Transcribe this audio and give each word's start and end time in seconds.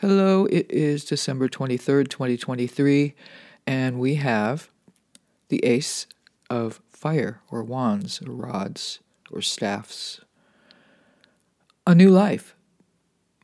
Hello, 0.00 0.46
it 0.46 0.70
is 0.70 1.04
December 1.04 1.48
23rd, 1.48 2.08
2023, 2.08 3.16
and 3.66 3.98
we 3.98 4.14
have 4.14 4.70
the 5.48 5.58
Ace 5.64 6.06
of 6.48 6.80
Fire, 6.92 7.40
or 7.50 7.64
Wands, 7.64 8.22
or 8.22 8.30
Rods, 8.30 9.00
or 9.32 9.42
Staffs. 9.42 10.20
A 11.84 11.96
new 11.96 12.10
life. 12.10 12.54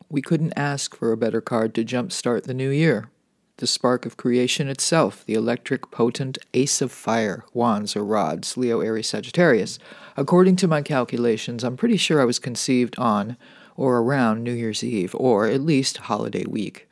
We 0.08 0.22
couldn't 0.22 0.52
ask 0.56 0.94
for 0.94 1.10
a 1.10 1.16
better 1.16 1.40
card 1.40 1.74
to 1.74 1.84
jumpstart 1.84 2.44
the 2.44 2.54
new 2.54 2.70
year. 2.70 3.10
The 3.56 3.66
spark 3.66 4.06
of 4.06 4.16
creation 4.16 4.68
itself, 4.68 5.26
the 5.26 5.34
electric, 5.34 5.90
potent 5.90 6.38
Ace 6.54 6.80
of 6.80 6.92
Fire, 6.92 7.44
Wands, 7.52 7.96
or 7.96 8.04
Rods, 8.04 8.56
Leo, 8.56 8.78
Aries, 8.78 9.08
Sagittarius. 9.08 9.80
According 10.16 10.54
to 10.56 10.68
my 10.68 10.82
calculations, 10.82 11.64
I'm 11.64 11.76
pretty 11.76 11.96
sure 11.96 12.20
I 12.20 12.24
was 12.24 12.38
conceived 12.38 12.96
on 12.96 13.36
or 13.76 13.98
around 13.98 14.42
New 14.42 14.52
Year's 14.52 14.84
Eve, 14.84 15.14
or 15.18 15.46
at 15.46 15.60
least 15.60 15.98
holiday 15.98 16.44
week. 16.44 16.88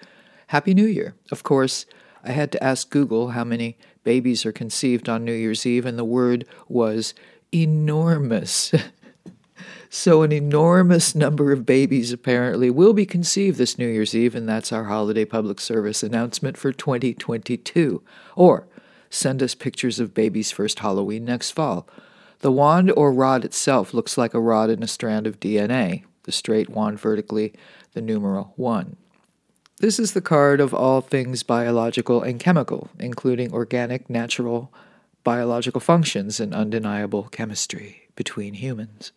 Happy 0.48 0.74
New 0.74 0.86
Year! 0.86 1.14
Of 1.30 1.42
course, 1.42 1.86
I 2.24 2.32
had 2.32 2.52
to 2.52 2.62
ask 2.62 2.90
Google 2.90 3.30
how 3.30 3.44
many 3.44 3.76
babies 4.04 4.44
are 4.44 4.52
conceived 4.52 5.08
on 5.08 5.24
New 5.24 5.32
Year's 5.32 5.66
Eve, 5.66 5.86
and 5.86 5.98
the 5.98 6.04
word 6.04 6.44
was 6.68 7.14
enormous. 7.52 8.72
so, 9.90 10.22
an 10.22 10.32
enormous 10.32 11.14
number 11.14 11.52
of 11.52 11.66
babies 11.66 12.12
apparently 12.12 12.70
will 12.70 12.92
be 12.92 13.06
conceived 13.06 13.58
this 13.58 13.78
New 13.78 13.88
Year's 13.88 14.14
Eve, 14.14 14.34
and 14.34 14.48
that's 14.48 14.72
our 14.72 14.84
holiday 14.84 15.24
public 15.24 15.60
service 15.60 16.02
announcement 16.02 16.56
for 16.56 16.72
2022. 16.72 18.02
Or 18.36 18.66
send 19.10 19.42
us 19.42 19.54
pictures 19.54 20.00
of 20.00 20.14
babies' 20.14 20.52
first 20.52 20.80
Halloween 20.80 21.24
next 21.24 21.52
fall. 21.52 21.88
The 22.40 22.52
wand 22.52 22.90
or 22.96 23.12
rod 23.12 23.44
itself 23.44 23.94
looks 23.94 24.18
like 24.18 24.34
a 24.34 24.40
rod 24.40 24.68
in 24.68 24.82
a 24.82 24.88
strand 24.88 25.26
of 25.26 25.38
DNA 25.38 26.04
the 26.24 26.32
straight 26.32 26.68
wand 26.68 27.00
vertically, 27.00 27.52
the 27.94 28.02
numeral 28.02 28.52
1. 28.56 28.96
This 29.78 29.98
is 29.98 30.12
the 30.12 30.20
card 30.20 30.60
of 30.60 30.72
all 30.72 31.00
things 31.00 31.42
biological 31.42 32.22
and 32.22 32.38
chemical, 32.38 32.90
including 33.00 33.52
organic, 33.52 34.08
natural, 34.08 34.72
biological 35.24 35.80
functions 35.80 36.38
and 36.38 36.54
undeniable 36.54 37.24
chemistry 37.24 38.08
between 38.14 38.54
humans. 38.54 39.12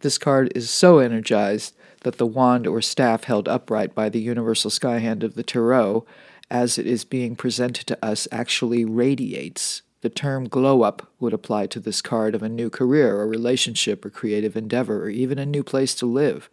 This 0.00 0.18
card 0.18 0.52
is 0.54 0.70
so 0.70 0.98
energized 0.98 1.74
that 2.02 2.18
the 2.18 2.26
wand 2.26 2.66
or 2.66 2.80
staff 2.80 3.24
held 3.24 3.48
upright 3.48 3.94
by 3.94 4.08
the 4.08 4.20
universal 4.20 4.70
sky 4.70 4.98
hand 4.98 5.24
of 5.24 5.34
the 5.34 5.42
tarot, 5.42 6.06
as 6.50 6.78
it 6.78 6.86
is 6.86 7.04
being 7.04 7.36
presented 7.36 7.86
to 7.88 8.04
us, 8.04 8.28
actually 8.30 8.84
radiates 8.84 9.82
the 10.00 10.08
term 10.08 10.48
glow 10.48 10.82
up 10.82 11.10
would 11.18 11.32
apply 11.32 11.66
to 11.66 11.80
this 11.80 12.00
card 12.00 12.34
of 12.34 12.42
a 12.42 12.48
new 12.48 12.70
career, 12.70 13.20
a 13.20 13.26
relationship, 13.26 14.04
or 14.04 14.10
creative 14.10 14.56
endeavor, 14.56 15.04
or 15.04 15.08
even 15.08 15.38
a 15.38 15.46
new 15.46 15.64
place 15.64 15.94
to 15.96 16.06
live. 16.06 16.48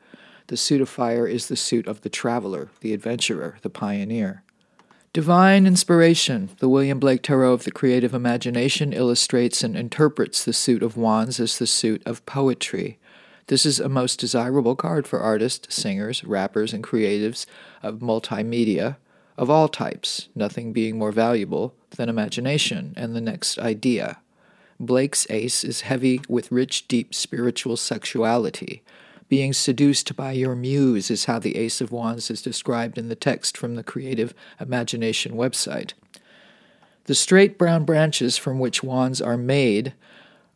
The 0.48 0.58
suit 0.58 0.82
of 0.82 0.90
fire 0.90 1.28
is 1.28 1.48
the 1.48 1.56
suit 1.56 1.88
of 1.88 2.02
the 2.02 2.10
traveler, 2.10 2.70
the 2.82 2.94
adventurer, 2.94 3.58
the 3.62 3.70
pioneer. 3.70 4.44
Divine 5.14 5.66
inspiration. 5.66 6.50
The 6.60 6.68
William 6.68 7.00
Blake 7.00 7.22
Tarot 7.22 7.54
of 7.54 7.64
the 7.64 7.72
creative 7.72 8.14
imagination 8.14 8.92
illustrates 8.92 9.64
and 9.64 9.78
interprets 9.78 10.44
the 10.44 10.52
suit 10.52 10.84
of 10.84 10.98
wands 10.98 11.40
as 11.40 11.58
the 11.58 11.68
suit 11.68 12.02
of 12.06 12.26
poetry. 12.26 13.00
This 13.48 13.66
is 13.66 13.80
a 13.80 13.88
most 13.88 14.20
desirable 14.20 14.76
card 14.76 15.08
for 15.08 15.20
artists, 15.20 15.74
singers, 15.74 16.24
rappers, 16.24 16.74
and 16.74 16.84
creatives 16.84 17.46
of 17.82 18.00
multimedia, 18.00 18.98
of 19.38 19.50
all 19.50 19.68
types, 19.68 20.30
nothing 20.36 20.74
being 20.74 20.98
more 20.98 21.12
valuable 21.12 21.76
than 21.96 22.10
imagination 22.10 22.94
and 22.96 23.16
the 23.16 23.22
next 23.22 23.58
idea. 23.60 24.20
Blake's 24.80 25.26
ace 25.30 25.64
is 25.64 25.82
heavy 25.82 26.22
with 26.28 26.52
rich, 26.52 26.88
deep 26.88 27.14
spiritual 27.14 27.78
sexuality. 27.78 28.84
Being 29.28 29.54
seduced 29.54 30.16
by 30.16 30.34
your 30.34 30.56
muse 30.56 31.10
is 31.10 31.26
how 31.26 31.40
the 31.40 31.56
Ace 31.56 31.82
of 31.82 31.92
Wands 31.92 32.30
is 32.30 32.42
described 32.42 32.98
in 32.98 33.10
the 33.10 33.16
text 33.16 33.58
from 33.58 33.76
the 33.76 33.84
Creative 33.84 34.34
Imagination 34.60 35.34
website. 35.34 35.94
The 37.06 37.16
straight 37.16 37.58
brown 37.58 37.86
branches 37.86 38.38
from 38.38 38.60
which 38.60 38.84
wands 38.84 39.22
are 39.22 39.38
made 39.38 39.94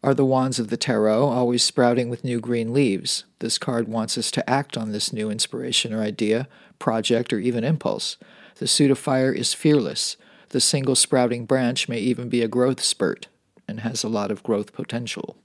are 0.04 0.14
the 0.14 0.26
wands 0.26 0.60
of 0.60 0.70
the 0.70 0.78
tarot, 0.78 1.28
always 1.28 1.64
sprouting 1.64 2.10
with 2.10 2.24
new 2.24 2.40
green 2.40 2.74
leaves. 2.74 3.26
This 3.40 3.58
card 3.58 3.88
wants 3.88 4.18
us 4.18 4.32
to 4.32 4.50
act 4.50 4.78
on 4.78 4.92
this 4.92 5.12
new 5.12 5.30
inspiration 5.30 5.94
or 5.94 6.02
idea, 6.02 6.48
project, 6.78 7.34
or 7.34 7.40
even 7.40 7.64
impulse. 7.64 8.18
The 8.56 8.68
suit 8.68 8.92
of 8.92 9.00
fire 9.00 9.32
is 9.32 9.54
fearless. 9.54 10.16
The 10.50 10.60
single 10.60 10.96
sprouting 10.96 11.46
branch 11.46 11.88
may 11.88 12.00
even 12.00 12.30
be 12.30 12.42
a 12.42 12.48
growth 12.48 12.82
spurt 12.82 13.28
and 13.68 13.82
has 13.82 14.04
a 14.04 14.10
lot 14.10 14.32
of 14.32 14.44
growth 14.44 14.74
potential. 14.74 15.38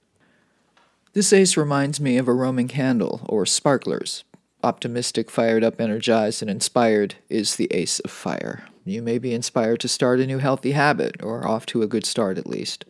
This 1.13 1.33
ace 1.33 1.57
reminds 1.57 2.01
me 2.01 2.17
of 2.17 2.27
a 2.27 2.33
Roman 2.33 2.69
candle 2.69 3.25
or 3.29 3.47
sparklers. 3.47 4.25
Optimistic, 4.63 5.31
fired 5.31 5.63
up, 5.63 5.79
energized, 5.79 6.41
and 6.41 6.51
inspired 6.51 7.17
is 7.29 7.57
the 7.57 7.69
ace 7.71 8.01
of 8.01 8.11
fire. 8.11 8.65
You 8.87 9.03
may 9.03 9.19
be 9.19 9.35
inspired 9.35 9.81
to 9.81 9.89
start 9.89 10.21
a 10.21 10.27
new 10.27 10.39
healthy 10.39 10.73
habit, 10.73 11.23
or 11.23 11.47
off 11.47 11.67
to 11.67 11.83
a 11.83 11.87
good 11.87 12.07
start 12.07 12.39
at 12.39 12.47
least. 12.47 12.87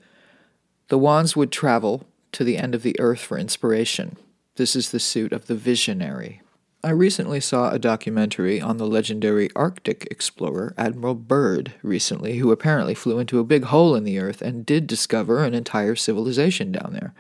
The 0.89 0.99
wands 0.99 1.37
would 1.37 1.51
travel 1.51 2.07
to 2.33 2.45
the 2.45 2.57
end 2.57 2.75
of 2.75 2.83
the 2.83 2.99
earth 3.01 3.21
for 3.21 3.39
inspiration. 3.39 4.17
This 4.55 4.77
is 4.77 4.91
the 4.91 5.01
suit 5.01 5.33
of 5.33 5.47
the 5.47 5.57
visionary. 5.57 6.41
I 6.85 6.91
recently 6.91 7.41
saw 7.41 7.71
a 7.71 7.79
documentary 7.79 8.61
on 8.61 8.77
the 8.77 8.87
legendary 8.87 9.49
Arctic 9.57 10.07
explorer 10.11 10.75
Admiral 10.77 11.15
Byrd 11.15 11.73
recently, 11.83 12.37
who 12.37 12.53
apparently 12.53 12.93
flew 12.93 13.19
into 13.19 13.39
a 13.39 13.45
big 13.45 13.65
hole 13.65 13.95
in 13.95 14.05
the 14.05 14.19
earth 14.19 14.43
and 14.43 14.67
did 14.67 14.87
discover 14.87 15.43
an 15.43 15.55
entire 15.55 15.97
civilization 15.97 16.73
down 16.73 16.91
there. 16.93 17.15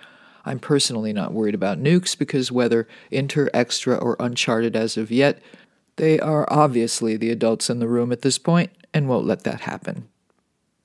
I'm 0.44 0.58
personally 0.58 1.14
not 1.14 1.32
worried 1.32 1.54
about 1.54 1.82
nukes 1.82 2.16
because 2.16 2.52
whether 2.52 2.86
inter, 3.10 3.48
extra, 3.54 3.96
or 3.96 4.18
uncharted 4.20 4.76
as 4.76 4.98
of 4.98 5.10
yet, 5.10 5.40
they 5.96 6.20
are 6.20 6.46
obviously 6.52 7.16
the 7.16 7.30
adults 7.30 7.70
in 7.70 7.78
the 7.78 7.88
room 7.88 8.12
at 8.12 8.20
this 8.20 8.36
point 8.36 8.70
and 8.92 9.08
won't 9.08 9.26
let 9.26 9.44
that 9.44 9.62
happen. 9.62 10.10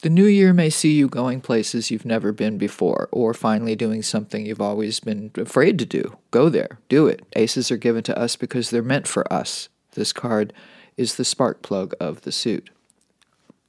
The 0.02 0.10
new 0.10 0.28
year 0.28 0.54
may 0.54 0.70
see 0.70 0.94
you 0.94 1.10
going 1.10 1.42
places 1.42 1.92
you've 1.92 2.06
never 2.06 2.32
been 2.32 2.58
before, 2.58 3.10
or 3.12 3.34
finally 3.34 3.76
doing 3.76 4.02
something 4.02 4.46
you've 4.46 4.62
always 4.62 5.02
been 5.02 5.30
afraid 5.36 5.78
to 5.80 5.86
do. 5.86 6.18
Go 6.32 6.48
there, 6.48 6.80
do 6.88 7.06
it. 7.08 7.26
Aces 7.36 7.70
are 7.70 7.78
given 7.78 8.04
to 8.04 8.18
us 8.18 8.38
because 8.38 8.70
they're 8.70 8.82
meant 8.82 9.08
for 9.08 9.32
us. 9.32 9.68
This 9.96 10.14
card 10.14 10.54
is 10.96 11.16
the 11.16 11.26
spark 11.26 11.62
plug 11.62 11.94
of 12.00 12.22
the 12.22 12.32
suit. 12.32 12.70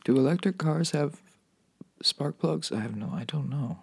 Do 0.05 0.17
electric 0.17 0.57
cars 0.57 0.93
have 0.93 1.21
spark 2.01 2.39
plugs? 2.39 2.71
I 2.71 2.79
have 2.79 2.95
no, 2.95 3.11
I 3.13 3.25
don't 3.25 3.51
know. 3.51 3.79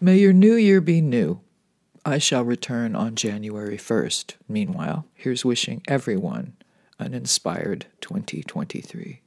May 0.00 0.18
your 0.18 0.32
new 0.32 0.54
year 0.54 0.80
be 0.80 1.00
new. 1.00 1.40
I 2.04 2.18
shall 2.18 2.44
return 2.44 2.96
on 2.96 3.14
January 3.14 3.78
1st. 3.78 4.34
Meanwhile, 4.48 5.06
here's 5.14 5.44
wishing 5.44 5.82
everyone 5.86 6.56
an 6.98 7.14
inspired 7.14 7.86
2023. 8.00 9.20